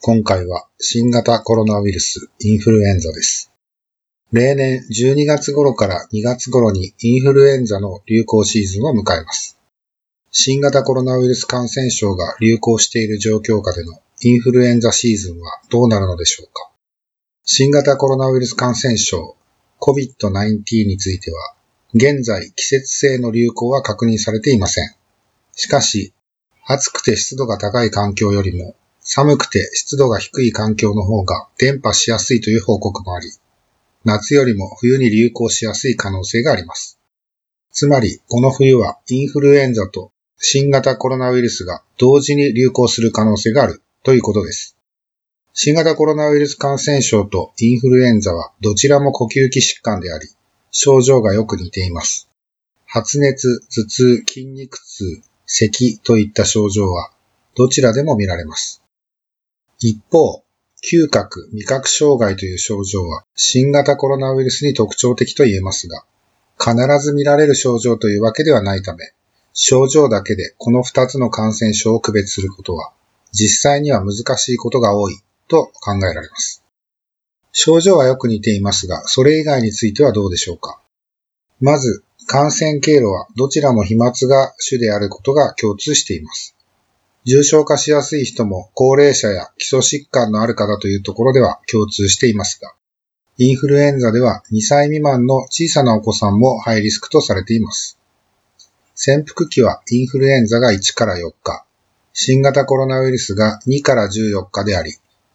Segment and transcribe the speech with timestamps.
[0.00, 3.52] 今回は新型コロナウイルスインフルエンザです
[4.32, 9.58] 例年12月頃から2月頃にインフルエンザの流行シーズンを迎えます。
[10.32, 16.70] 新型コロナウイルス感染症が流行している状況下でのインフルエンザシーズンはどうなるのでしょうか
[17.44, 19.36] 新型コロナウイルス感染症
[19.80, 21.54] COVID-19 については
[21.94, 24.94] 現在季節性の流行は確認されていません。
[25.52, 26.12] しかし、
[26.66, 28.74] 暑くて湿度が高い環境よりも
[29.08, 33.30] 寒くて湿度が低い環境の方が伝播しやすいという報告もあり、
[34.04, 36.98] 夏よりも冬に流行しやすい可能性があります。
[37.72, 44.76] つまり、この冬はインフルエンザと新型コロナウイルスが同時に流行する可能性があるということです。
[45.52, 50.26] 新型コロナウイルス感染症とインフルエンザはどちらも呼吸器疾患であり、
[50.72, 52.28] 症状がよく似ています。
[52.86, 57.12] 発熱、頭痛、筋肉痛、咳といった症状は
[57.54, 58.82] どちらでも見られます。
[59.78, 60.42] 一方、
[60.82, 66.04] 嗅覚、味覚障害という症状は新型コロナウイルスに特徴的と言えますが、
[66.58, 69.12] 必ず見られる症状というわけではないため、
[69.52, 72.92] 症状だけでこの2つの感染症を区別することは、
[73.32, 75.18] 実際には難しいことが多い
[75.48, 76.62] と考えられます。
[77.52, 80.80] 症状はよく似ていますが、それ以外についてはどうでしょうか？
[81.60, 86.55] まず、感染経路はどちらも飛沫が主であることが共通しています。
[87.26, 92.72] 重症化しやすい人も高齢者や基礎疾患のある方というところでは共通していますが、
[93.36, 97.98] インフルエンザでは2歳未満の小さなお子さんもハイリスクとされています。
[98.94, 101.66] 潜伏期はインフルエンザが1から4日、
[102.12, 104.92] 新型コロナウイルスが2から14日であり、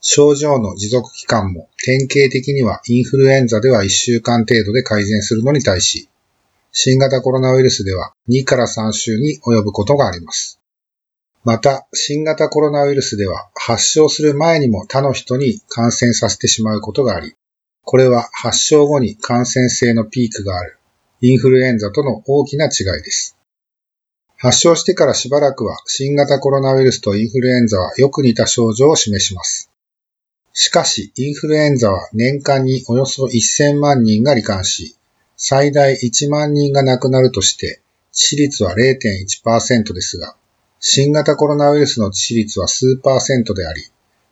[0.00, 6.08] 症状の持続期間も典型的にはインフルエンザでは1週間程度で改善するのに対し、
[6.72, 10.58] 新型コロナウイルスでは2から3週に及ぶことがあります。
[11.44, 17.34] また、新型コロナウイルスでは発症する前にも他の人に感染させてしまうことがあり、
[17.82, 20.78] これは発症後に感染性のピークがある
[21.20, 23.36] インフルエンザとの大きな違いです。
[24.36, 29.70] 発症してからしばらくは新型コロナウイルスとインフルエンザはよく似た症状を示します。
[30.54, 34.96] しかし、インフルエンザは年間におよそ1000万人が罹患し、
[35.36, 37.80] 最大1万人が亡くなるとして、
[38.12, 40.36] 致死率は0.1%ですが、
[40.86, 43.82] 新型コロナウイルスの致死率は数パーセントであり、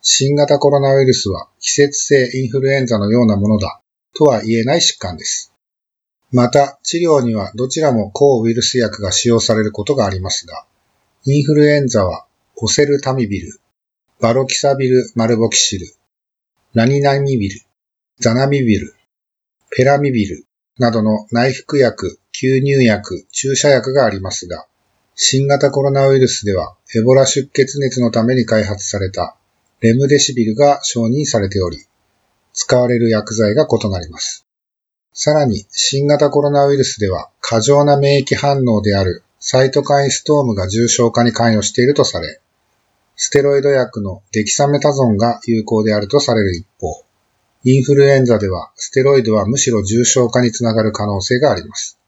[0.03, 3.81] 新型コロナウイルスは季節性インフルエンザのようなものだ
[4.15, 5.55] とは言えない疾患です。
[6.31, 10.67] また、治療にはどちらも抗ウイルス薬が使用されることがありますが、
[11.25, 12.27] インフルエンザは
[12.57, 13.59] オセルタミビル、
[14.21, 15.87] バロキサビルマルボキシル、
[16.75, 17.61] ラニナミビル、
[18.21, 18.95] ザナミビル、
[19.71, 20.45] ペラミビル
[20.79, 24.67] などの内服薬、吸入薬、注射薬がありますが、
[25.15, 29.37] 新型コロナウイルスでは、エボラ出血熱のために開発された
[29.81, 31.79] レムデシビルが承認されており、
[32.55, 34.47] 使われる薬剤が異なります。
[35.13, 42.41] さらに、新型コロナウイルスでは、過剰な免疫反応であるサイトカインストームが重症化に関与しているとされ、
[43.17, 47.05] ステロイド薬のデキサメタゾンが有効であるとされる一方、
[47.65, 51.99] インフルエンザではステロイドはむしろ重症化につながる可能性があります。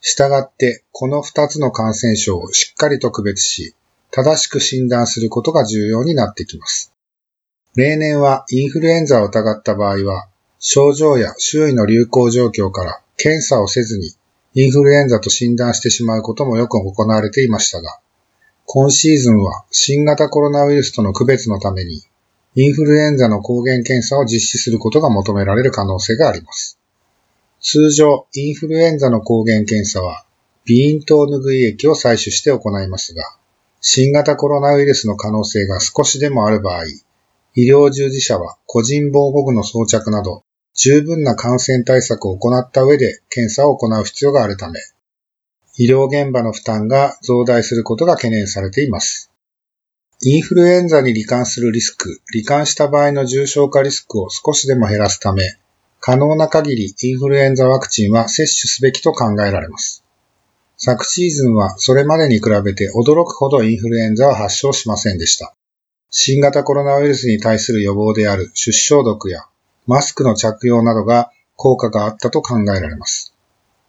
[0.00, 3.74] したがって、この2つの感染症をしっかりと区別し、
[4.10, 6.92] 正しく診断することが重要になってきます。
[7.76, 10.28] 例年はインフルエンザを疑った場合は、
[10.58, 14.12] 症状や周囲の流行状況から検査をせずに
[14.52, 18.00] インフルエンザと診断してしまうこともよく行われていましたが、
[18.66, 22.02] 今シーズンは新型コロナウイルスとの区別のために、
[22.56, 26.79] インフルエンザの抗原検査を実施することが求められる可能性があります。
[27.62, 30.24] 通常、インフルエンザの抗原検査は、
[30.66, 33.22] 鼻咽頭拭い液を採取して行いますが、
[33.80, 36.84] 新型コロナウイルスの可能性が少しでもある場合、
[37.54, 40.42] 医療従事者は個人防護具の装着など、
[40.74, 44.80] 十分な感染対策を行った上で検査を行う必要があるため、
[45.76, 49.30] 医療現場の負担が増大することが懸念されています。
[50.22, 55.56] インフルエンザに罹患するリスク、罹患した場合の重症化リスクを少しでも減らすため、
[56.00, 60.02] 可能な限りインフルエンザワクチンは接種すべきと考えられます。
[60.76, 65.54] 昨シーズンはそれまでに比べて驚くほどインフルエンザは発症しませんでした。
[66.10, 69.44] 新型コロナウイルスに対する予防である出生毒や
[69.86, 73.34] マスクの着用などが効果があったと考えられます。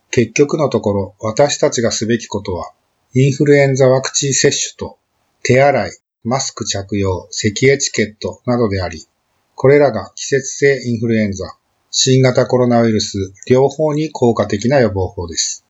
[0.10, 2.74] 結局のところ、私たちがすべきことは、
[3.14, 4.98] インフルエンザワクチン接種と
[5.44, 5.92] 手洗い、
[6.26, 9.08] マスク着用、咳エチケットなどであり、
[9.56, 11.56] これらが季節性インフルエンザ、
[11.94, 15.66] 新型コロナウイルス両方に効果的な予防法です。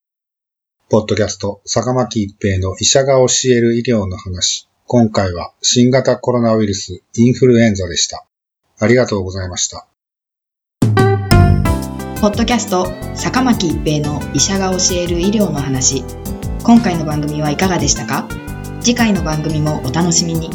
[0.88, 4.68] ポッドキャスト、坂巻一平の医者が教える医療の話。
[4.85, 8.23] 今回は新型コロナウイルスインフルエンザでした。
[8.79, 9.88] ありがとうございました。
[12.21, 12.85] ポッドキャスト、
[13.15, 16.03] 坂巻一平の医者が教える医療の話。
[16.63, 18.29] 今回の番組はいかがでしたか？
[18.79, 20.51] 次回の番組もお楽しみに。